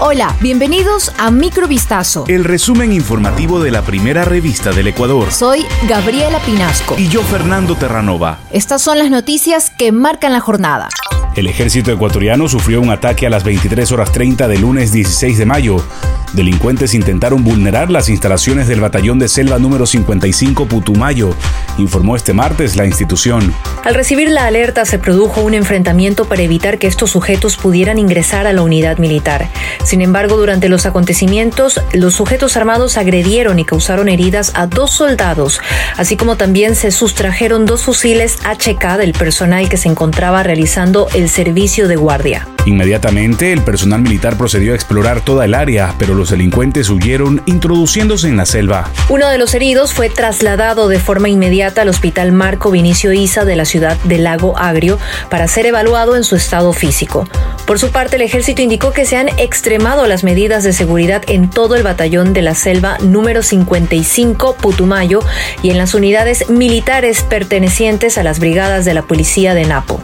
Hola, 0.00 0.36
bienvenidos 0.40 1.12
a 1.18 1.32
Microvistazo. 1.32 2.24
El 2.28 2.44
resumen 2.44 2.92
informativo 2.92 3.58
de 3.60 3.72
la 3.72 3.82
primera 3.82 4.24
revista 4.24 4.70
del 4.70 4.86
Ecuador. 4.86 5.32
Soy 5.32 5.66
Gabriela 5.88 6.38
Pinasco. 6.38 6.94
Y 6.96 7.08
yo, 7.08 7.20
Fernando 7.24 7.74
Terranova. 7.74 8.38
Estas 8.52 8.80
son 8.80 9.00
las 9.00 9.10
noticias 9.10 9.70
que 9.70 9.90
marcan 9.90 10.32
la 10.32 10.38
jornada. 10.38 10.88
El 11.34 11.48
ejército 11.48 11.90
ecuatoriano 11.90 12.48
sufrió 12.48 12.80
un 12.80 12.90
ataque 12.90 13.26
a 13.26 13.30
las 13.30 13.42
23 13.42 13.90
horas 13.90 14.12
30 14.12 14.46
del 14.46 14.60
lunes 14.60 14.92
16 14.92 15.36
de 15.36 15.46
mayo. 15.46 15.84
Delincuentes 16.32 16.94
intentaron 16.94 17.42
vulnerar 17.42 17.90
las 17.90 18.08
instalaciones 18.08 18.68
del 18.68 18.80
batallón 18.80 19.18
de 19.18 19.28
selva 19.28 19.58
número 19.58 19.86
55 19.86 20.66
Putumayo, 20.66 21.34
informó 21.78 22.16
este 22.16 22.34
martes 22.34 22.76
la 22.76 22.84
institución. 22.84 23.54
Al 23.84 23.94
recibir 23.94 24.30
la 24.30 24.46
alerta 24.46 24.84
se 24.84 24.98
produjo 24.98 25.40
un 25.40 25.54
enfrentamiento 25.54 26.26
para 26.26 26.42
evitar 26.42 26.78
que 26.78 26.86
estos 26.86 27.10
sujetos 27.10 27.56
pudieran 27.56 27.98
ingresar 27.98 28.46
a 28.46 28.52
la 28.52 28.62
unidad 28.62 28.98
militar. 28.98 29.48
Sin 29.84 30.02
embargo, 30.02 30.36
durante 30.36 30.68
los 30.68 30.84
acontecimientos, 30.84 31.80
los 31.92 32.14
sujetos 32.14 32.56
armados 32.56 32.98
agredieron 32.98 33.58
y 33.58 33.64
causaron 33.64 34.08
heridas 34.08 34.52
a 34.54 34.66
dos 34.66 34.90
soldados, 34.90 35.60
así 35.96 36.16
como 36.16 36.36
también 36.36 36.74
se 36.74 36.90
sustrajeron 36.90 37.64
dos 37.64 37.84
fusiles 37.84 38.38
HK 38.44 38.98
del 38.98 39.12
personal 39.12 39.68
que 39.68 39.76
se 39.78 39.88
encontraba 39.88 40.42
realizando 40.42 41.08
el 41.14 41.28
servicio 41.30 41.88
de 41.88 41.96
guardia. 41.96 42.46
Inmediatamente, 42.68 43.54
el 43.54 43.62
personal 43.62 44.02
militar 44.02 44.36
procedió 44.36 44.74
a 44.74 44.74
explorar 44.74 45.22
toda 45.22 45.46
el 45.46 45.54
área, 45.54 45.94
pero 45.98 46.14
los 46.14 46.28
delincuentes 46.28 46.90
huyeron 46.90 47.40
introduciéndose 47.46 48.28
en 48.28 48.36
la 48.36 48.44
selva. 48.44 48.90
Uno 49.08 49.30
de 49.30 49.38
los 49.38 49.54
heridos 49.54 49.94
fue 49.94 50.10
trasladado 50.10 50.88
de 50.88 50.98
forma 50.98 51.30
inmediata 51.30 51.80
al 51.80 51.88
Hospital 51.88 52.30
Marco 52.32 52.70
Vinicio 52.70 53.14
Isa 53.14 53.46
de 53.46 53.56
la 53.56 53.64
ciudad 53.64 53.96
de 54.04 54.18
Lago 54.18 54.58
Agrio 54.58 54.98
para 55.30 55.48
ser 55.48 55.64
evaluado 55.64 56.14
en 56.14 56.24
su 56.24 56.36
estado 56.36 56.74
físico. 56.74 57.26
Por 57.66 57.78
su 57.78 57.90
parte, 57.90 58.16
el 58.16 58.22
ejército 58.22 58.60
indicó 58.60 58.92
que 58.92 59.06
se 59.06 59.16
han 59.16 59.30
extremado 59.38 60.06
las 60.06 60.22
medidas 60.22 60.62
de 60.62 60.74
seguridad 60.74 61.22
en 61.26 61.48
todo 61.48 61.74
el 61.74 61.82
batallón 61.82 62.34
de 62.34 62.42
la 62.42 62.54
selva 62.54 62.98
número 63.00 63.42
55 63.42 64.56
Putumayo 64.56 65.20
y 65.62 65.70
en 65.70 65.78
las 65.78 65.94
unidades 65.94 66.50
militares 66.50 67.22
pertenecientes 67.22 68.18
a 68.18 68.22
las 68.22 68.40
brigadas 68.40 68.84
de 68.84 68.92
la 68.92 69.02
policía 69.02 69.54
de 69.54 69.64
Napo. 69.64 70.02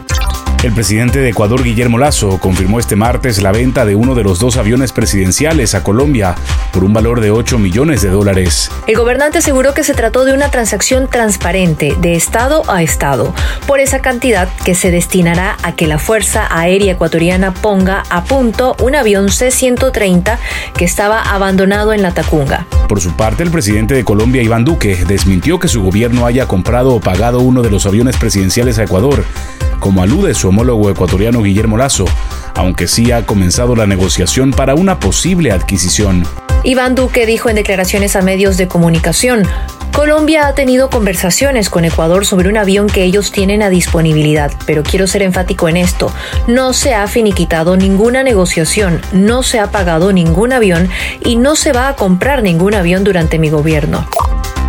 El 0.65 0.73
presidente 0.73 1.19
de 1.19 1.29
Ecuador, 1.29 1.61
Guillermo 1.63 1.99
Lazo, 1.99 2.39
confirmó 2.39 2.79
este 2.79 2.95
martes 2.95 3.39
la 3.39 3.51
venta 3.51 3.85
de 3.85 3.93
uno 3.93 4.15
de 4.15 4.23
los 4.23 4.39
dos 4.39 4.57
aviones 4.57 4.91
presidenciales 4.91 5.75
a 5.75 5.83
Colombia 5.83 6.33
por 6.73 6.83
un 6.83 6.91
valor 6.91 7.21
de 7.21 7.29
8 7.29 7.59
millones 7.59 8.01
de 8.01 8.09
dólares. 8.09 8.71
El 8.87 8.97
gobernante 8.97 9.37
aseguró 9.37 9.75
que 9.75 9.83
se 9.83 9.93
trató 9.93 10.25
de 10.25 10.33
una 10.33 10.49
transacción 10.49 11.07
transparente 11.07 11.95
de 12.01 12.15
Estado 12.15 12.63
a 12.67 12.81
Estado, 12.81 13.31
por 13.67 13.79
esa 13.79 14.01
cantidad 14.01 14.49
que 14.65 14.73
se 14.73 14.89
destinará 14.89 15.55
a 15.61 15.75
que 15.75 15.85
la 15.85 15.99
Fuerza 15.99 16.47
Aérea 16.49 16.93
Ecuatoriana 16.93 17.53
ponga 17.53 18.01
a 18.09 18.23
punto 18.23 18.75
un 18.81 18.95
avión 18.95 19.29
C-130 19.29 20.39
que 20.75 20.85
estaba 20.85 21.21
abandonado 21.21 21.93
en 21.93 22.01
la 22.01 22.11
Tacunga. 22.11 22.65
Por 22.89 22.99
su 23.01 23.15
parte, 23.15 23.43
el 23.43 23.51
presidente 23.51 23.93
de 23.93 24.03
Colombia, 24.03 24.41
Iván 24.41 24.65
Duque, 24.65 24.97
desmintió 25.05 25.59
que 25.59 25.67
su 25.67 25.83
gobierno 25.83 26.25
haya 26.25 26.47
comprado 26.47 26.95
o 26.95 26.99
pagado 26.99 27.41
uno 27.41 27.61
de 27.61 27.69
los 27.69 27.85
aviones 27.85 28.17
presidenciales 28.17 28.79
a 28.79 28.83
Ecuador 28.85 29.23
como 29.85 30.01
alude 30.01 30.33
su 30.33 30.49
homólogo 30.49 30.89
ecuatoriano 30.89 31.43
Guillermo 31.43 31.77
Lazo, 31.77 32.05
aunque 32.55 32.87
sí 32.87 33.11
ha 33.11 33.23
comenzado 33.23 33.75
la 33.75 33.85
negociación 33.85 34.49
para 34.49 34.73
una 34.73 34.99
posible 34.99 35.51
adquisición. 35.51 36.25
Iván 36.63 36.95
Duque 36.95 37.27
dijo 37.27 37.49
en 37.49 37.55
declaraciones 37.57 38.15
a 38.15 38.23
medios 38.23 38.57
de 38.57 38.67
comunicación, 38.67 39.47
Colombia 39.93 40.47
ha 40.47 40.55
tenido 40.55 40.89
conversaciones 40.89 41.69
con 41.69 41.85
Ecuador 41.85 42.25
sobre 42.25 42.49
un 42.49 42.57
avión 42.57 42.87
que 42.87 43.03
ellos 43.03 43.31
tienen 43.31 43.61
a 43.61 43.69
disponibilidad, 43.69 44.51
pero 44.65 44.81
quiero 44.81 45.05
ser 45.05 45.21
enfático 45.21 45.69
en 45.69 45.77
esto. 45.77 46.11
No 46.47 46.73
se 46.73 46.95
ha 46.95 47.05
finiquitado 47.05 47.77
ninguna 47.77 48.23
negociación, 48.23 49.01
no 49.13 49.43
se 49.43 49.59
ha 49.59 49.69
pagado 49.69 50.11
ningún 50.11 50.51
avión 50.51 50.89
y 51.23 51.35
no 51.35 51.55
se 51.55 51.73
va 51.73 51.89
a 51.89 51.95
comprar 51.95 52.41
ningún 52.41 52.73
avión 52.73 53.03
durante 53.03 53.37
mi 53.37 53.51
gobierno. 53.51 54.07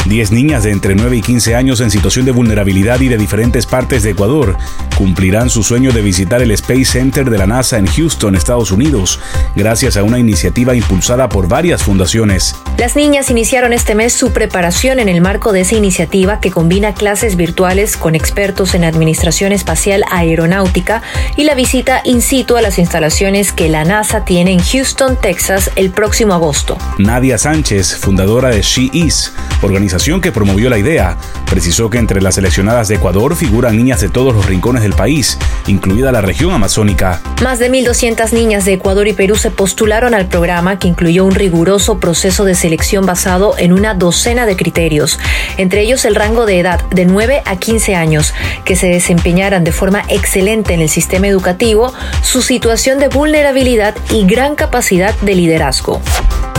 10 0.08 0.30
niñas 0.30 0.62
de 0.62 0.70
entre 0.70 0.94
9 0.94 1.16
y 1.16 1.22
15 1.22 1.54
años 1.54 1.80
en 1.80 1.90
situación 1.90 2.24
de 2.24 2.32
vulnerabilidad 2.32 3.00
y 3.00 3.08
de 3.08 3.16
diferentes 3.16 3.66
partes 3.66 4.02
de 4.02 4.10
Ecuador 4.10 4.56
cumplirán 4.96 5.50
su 5.50 5.62
sueño 5.62 5.92
de 5.92 6.00
visitar 6.00 6.40
el 6.40 6.50
Space 6.52 6.84
Center 6.84 7.28
de 7.28 7.38
la 7.38 7.46
NASA 7.46 7.78
en 7.78 7.86
Houston, 7.86 8.34
Estados 8.34 8.70
Unidos, 8.70 9.20
gracias 9.54 9.96
a 9.96 10.02
una 10.02 10.18
iniciativa 10.18 10.74
impulsada 10.74 11.28
por 11.28 11.48
varias 11.48 11.82
fundaciones. 11.82 12.54
Las 12.78 12.96
niñas 12.96 13.30
iniciaron 13.30 13.72
este 13.72 13.94
mes 13.94 14.12
su 14.12 14.32
preparación 14.32 15.00
en 15.00 15.08
el 15.08 15.20
marco 15.20 15.52
de 15.52 15.62
esa 15.62 15.74
iniciativa 15.74 16.40
que 16.40 16.50
combina 16.50 16.94
clases 16.94 17.36
virtuales 17.36 17.96
con 17.96 18.14
expertos 18.14 18.74
en 18.74 18.84
administración 18.84 19.52
espacial 19.52 20.04
aeronáutica 20.10 21.02
y 21.36 21.44
la 21.44 21.54
visita 21.54 22.00
in 22.04 22.22
situ 22.22 22.56
a 22.56 22.62
las 22.62 22.78
instalaciones 22.78 23.52
que 23.52 23.68
la 23.68 23.84
NASA 23.84 24.24
tiene 24.24 24.52
en 24.52 24.60
Houston, 24.60 25.16
Texas, 25.20 25.70
el 25.76 25.90
próximo 25.90 26.32
agosto. 26.32 26.78
Nadia 26.98 27.38
Sánchez, 27.38 27.96
fundadora 27.98 28.50
de 28.50 28.62
She 28.62 28.90
Is, 28.92 29.32
organización 29.62 29.95
que 29.96 30.30
promovió 30.30 30.68
la 30.68 30.76
idea, 30.76 31.16
precisó 31.48 31.88
que 31.88 31.96
entre 31.96 32.20
las 32.20 32.34
seleccionadas 32.34 32.86
de 32.88 32.96
Ecuador 32.96 33.34
figuran 33.34 33.78
niñas 33.78 34.02
de 34.02 34.10
todos 34.10 34.34
los 34.34 34.44
rincones 34.44 34.82
del 34.82 34.92
país, 34.92 35.38
incluida 35.66 36.12
la 36.12 36.20
región 36.20 36.52
amazónica. 36.52 37.22
Más 37.42 37.58
de 37.58 37.70
1.200 37.70 38.32
niñas 38.32 38.66
de 38.66 38.74
Ecuador 38.74 39.08
y 39.08 39.14
Perú 39.14 39.36
se 39.36 39.50
postularon 39.50 40.12
al 40.12 40.26
programa 40.26 40.78
que 40.78 40.86
incluyó 40.86 41.24
un 41.24 41.34
riguroso 41.34 41.98
proceso 41.98 42.44
de 42.44 42.54
selección 42.54 43.06
basado 43.06 43.54
en 43.56 43.72
una 43.72 43.94
docena 43.94 44.44
de 44.44 44.54
criterios, 44.54 45.18
entre 45.56 45.80
ellos 45.80 46.04
el 46.04 46.14
rango 46.14 46.44
de 46.44 46.60
edad 46.60 46.84
de 46.90 47.06
9 47.06 47.42
a 47.46 47.56
15 47.56 47.94
años, 47.94 48.34
que 48.66 48.76
se 48.76 48.88
desempeñaran 48.88 49.64
de 49.64 49.72
forma 49.72 50.04
excelente 50.08 50.74
en 50.74 50.82
el 50.82 50.90
sistema 50.90 51.26
educativo, 51.26 51.94
su 52.20 52.42
situación 52.42 52.98
de 52.98 53.08
vulnerabilidad 53.08 53.94
y 54.12 54.26
gran 54.26 54.56
capacidad 54.56 55.14
de 55.20 55.34
liderazgo. 55.34 56.02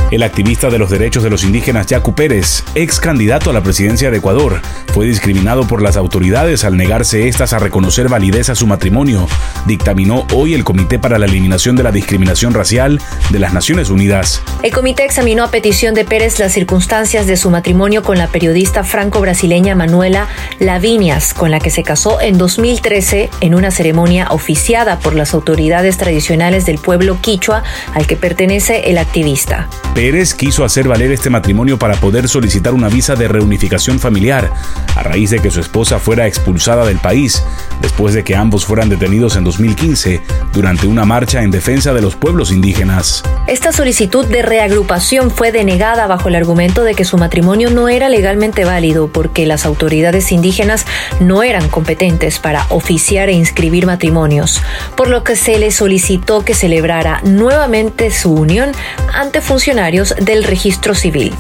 El 0.10 0.24
activista 0.24 0.70
de 0.70 0.78
los 0.78 0.90
derechos 0.90 1.22
de 1.22 1.30
los 1.30 1.44
indígenas 1.44 1.88
Yacu 1.88 2.16
Pérez, 2.16 2.64
ex 2.76 3.02
candidato 3.02 3.50
a 3.50 3.54
la 3.54 3.62
presidencia 3.62 4.10
de 4.10 4.20
Ecuador, 4.20 4.62
fue 4.94 5.06
discriminado 5.06 5.68
por 5.68 5.82
las 5.82 5.98
autoridades 5.98 6.64
al 6.64 6.78
negarse 6.78 7.28
estas 7.28 7.52
a 7.52 7.60
reconocer 7.60 8.08
validez 8.08 8.50
a 8.50 8.56
su 8.56 8.68
matrimonio, 8.68 9.28
dictaminó 9.66 10.26
hoy 10.34 10.54
el 10.54 10.64
Comité 10.64 10.98
para 10.98 11.20
la 11.20 11.26
Eliminación 11.26 11.76
de 11.76 11.84
la 11.84 11.92
Discriminación 11.92 12.54
Racial 12.54 13.02
de 13.32 13.40
las 13.40 13.54
Naciones 13.54 13.90
Unidas. 13.90 14.42
El 14.64 14.72
comité 14.72 15.04
examinó 15.04 15.44
a 15.44 15.52
petición 15.52 15.94
de 15.94 16.06
Pérez 16.06 16.40
las 16.40 16.54
circunstancias 16.54 17.28
de 17.28 17.36
su 17.36 17.50
matrimonio 17.50 18.02
con 18.02 18.18
la 18.18 18.28
periodista 18.28 18.86
franco-brasileña 18.86 19.76
Manuela 19.76 20.30
Lavinias, 20.60 21.34
con 21.34 21.52
la 21.52 21.60
que 21.60 21.70
se 21.70 21.84
casó 21.84 22.22
en 22.22 22.38
2013 22.38 23.30
en 23.42 23.56
una 23.56 23.72
ceremonia 23.72 24.28
oficiada 24.30 25.00
por 25.00 25.16
las 25.16 25.34
autoridades 25.34 25.98
tradicionales 25.98 26.66
del 26.66 26.78
pueblo 26.78 27.18
quichua 27.20 27.62
al 27.94 28.08
que 28.08 28.16
pertenece 28.16 28.90
el 28.90 29.00
activista. 29.00 29.68
Pérez 29.98 30.36
quiso 30.36 30.64
hacer 30.64 30.88
valer 30.88 31.12
este 31.12 31.32
matrimonio 31.32 31.80
para 31.80 31.96
poder 31.96 32.30
solicitar 32.30 32.76
una 32.76 32.88
visa 32.88 33.16
de 33.16 33.28
reunificación 33.28 34.00
familiar, 34.00 34.54
a 34.96 35.02
raíz 35.02 35.32
de 35.32 35.40
que 35.40 35.50
su 35.50 35.60
esposa 35.60 35.98
fuera 35.98 36.28
expulsada 36.28 36.86
del 36.86 37.00
país, 37.00 37.42
después 37.82 38.14
de 38.14 38.24
que 38.24 38.36
ambos 38.36 38.64
fueran 38.64 38.90
detenidos 38.90 39.36
en 39.38 39.44
2015 39.44 40.22
durante 40.54 40.86
una 40.86 41.04
marcha 41.04 41.42
en 41.42 41.50
defensa 41.50 41.96
de 41.96 42.02
los 42.02 42.16
pueblos 42.16 42.52
indígenas. 42.52 43.24
Esta 43.48 43.72
solicitud 43.72 44.24
de 44.28 44.44
reagrupación 44.44 45.32
fue 45.32 45.52
denegada 45.52 46.06
bajo 46.06 46.30
el 46.30 46.36
argumento 46.36 46.84
de 46.84 46.94
que 46.94 47.04
su 47.04 47.18
matrimonio 47.18 47.72
no 47.72 47.90
era 47.90 48.08
legalmente 48.08 48.66
válido 48.66 49.08
porque 49.08 49.48
las 49.48 49.66
autoridades 49.66 50.32
indígenas 50.32 50.86
no 51.20 51.42
eran 51.42 51.70
competentes 51.70 52.38
para 52.38 52.68
oficiar 52.70 53.30
e 53.30 53.34
inscribir 53.34 53.88
matrimonios, 53.88 54.62
por 54.96 55.08
lo 55.08 55.24
que 55.24 55.36
se 55.36 55.58
le 55.58 55.72
solicitó 55.72 56.46
que 56.46 56.54
celebrara 56.54 57.20
nuevamente 57.24 58.12
su 58.12 58.32
unión 58.32 58.74
ante 59.12 59.42
funcionarios 59.42 59.87
del 60.20 60.44
registro 60.44 60.94
civil. 60.94 61.34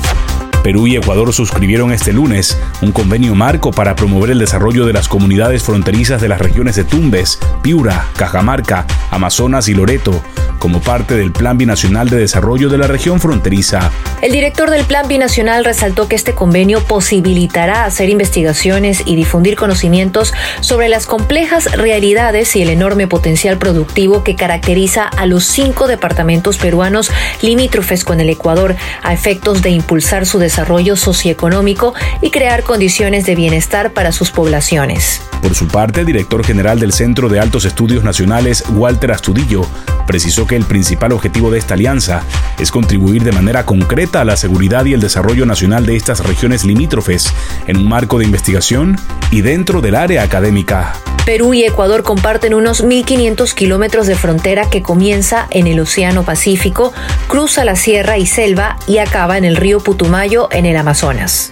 Perú 0.63 0.87
y 0.87 0.95
Ecuador 0.95 1.33
suscribieron 1.33 1.91
este 1.91 2.13
lunes 2.13 2.57
un 2.81 2.91
convenio 2.91 3.35
marco 3.35 3.71
para 3.71 3.95
promover 3.95 4.31
el 4.31 4.39
desarrollo 4.39 4.85
de 4.85 4.93
las 4.93 5.07
comunidades 5.07 5.63
fronterizas 5.63 6.21
de 6.21 6.27
las 6.27 6.39
regiones 6.39 6.75
de 6.75 6.83
Tumbes, 6.83 7.39
Piura, 7.61 8.07
Cajamarca, 8.17 8.85
Amazonas 9.11 9.67
y 9.69 9.73
Loreto, 9.73 10.21
como 10.59 10.81
parte 10.81 11.15
del 11.15 11.31
Plan 11.31 11.57
Binacional 11.57 12.09
de 12.09 12.17
Desarrollo 12.17 12.69
de 12.69 12.77
la 12.77 12.87
región 12.87 13.19
fronteriza. 13.19 13.91
El 14.21 14.31
director 14.31 14.69
del 14.69 14.85
Plan 14.85 15.07
Binacional 15.07 15.63
resaltó 15.63 16.07
que 16.07 16.15
este 16.15 16.33
convenio 16.33 16.83
posibilitará 16.83 17.85
hacer 17.85 18.09
investigaciones 18.09 19.03
y 19.05 19.15
difundir 19.15 19.55
conocimientos 19.55 20.33
sobre 20.61 20.89
las 20.89 21.05
complejas 21.05 21.71
realidades 21.73 22.55
y 22.55 22.61
el 22.61 22.69
enorme 22.69 23.07
potencial 23.07 23.57
productivo 23.57 24.23
que 24.23 24.35
caracteriza 24.35 25.03
a 25.03 25.25
los 25.25 25.45
cinco 25.45 25.87
departamentos 25.87 26.57
peruanos 26.57 27.11
limítrofes 27.41 28.03
con 28.03 28.19
el 28.19 28.29
Ecuador 28.29 28.75
a 29.03 29.13
efectos 29.13 29.61
de 29.61 29.69
impulsar 29.69 30.25
su 30.25 30.39
desarrollo 30.47 30.95
socioeconómico 30.95 31.93
y 32.21 32.31
crear 32.31 32.63
condiciones 32.63 33.25
de 33.25 33.35
bienestar 33.35 33.91
para 33.91 34.13
sus 34.13 34.31
poblaciones. 34.31 35.21
Por 35.41 35.55
su 35.55 35.67
parte, 35.67 35.99
el 35.99 36.05
director 36.05 36.45
general 36.45 36.79
del 36.79 36.93
Centro 36.93 37.27
de 37.27 37.39
Altos 37.39 37.65
Estudios 37.65 38.03
Nacionales, 38.05 38.63
Walter 38.69 39.11
Astudillo, 39.11 39.67
precisó 40.07 40.47
que 40.47 40.55
el 40.55 40.63
principal 40.63 41.11
objetivo 41.11 41.51
de 41.51 41.59
esta 41.59 41.73
alianza 41.73 42.23
es 42.59 42.71
contribuir 42.71 43.23
de 43.23 43.33
manera 43.33 43.65
concreta 43.65 44.21
a 44.21 44.25
la 44.25 44.37
seguridad 44.37 44.85
y 44.85 44.93
el 44.93 45.01
desarrollo 45.01 45.45
nacional 45.45 45.85
de 45.85 45.97
estas 45.97 46.21
regiones 46.21 46.63
limítrofes 46.63 47.33
en 47.67 47.75
un 47.75 47.89
marco 47.89 48.17
de 48.17 48.25
investigación 48.25 48.95
y 49.31 49.41
dentro 49.41 49.81
del 49.81 49.95
área 49.95 50.23
académica. 50.23 50.93
Perú 51.27 51.53
y 51.53 51.65
Ecuador 51.65 52.03
comparten 52.03 52.53
unos 52.53 52.81
1.500 52.81 53.53
kilómetros 53.53 54.07
de 54.07 54.15
frontera 54.15 54.69
que 54.69 54.81
comienza 54.81 55.45
en 55.49 55.67
el 55.67 55.77
Océano 55.81 56.23
Pacífico, 56.23 56.93
cruza 57.27 57.65
la 57.65 57.75
sierra 57.75 58.17
y 58.17 58.25
selva 58.25 58.77
y 58.87 58.99
acaba 58.99 59.37
en 59.37 59.43
el 59.43 59.57
río 59.57 59.81
Putumayo 59.81 60.47
en 60.51 60.65
el 60.65 60.77
Amazonas. 60.77 61.49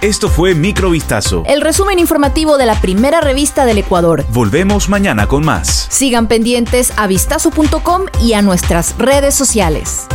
Esto 0.00 0.30
fue 0.30 0.54
Microvistazo. 0.54 1.42
El 1.46 1.60
resumen 1.60 1.98
informativo 1.98 2.56
de 2.56 2.64
la 2.64 2.80
primera 2.80 3.20
revista 3.20 3.66
del 3.66 3.76
Ecuador. 3.76 4.24
Volvemos 4.30 4.88
mañana 4.88 5.26
con 5.26 5.44
más. 5.44 5.86
Sigan 5.90 6.26
pendientes 6.26 6.94
a 6.96 7.06
vistazo.com 7.06 8.04
y 8.22 8.32
a 8.32 8.40
nuestras 8.40 8.96
redes 8.96 9.34
sociales. 9.34 10.06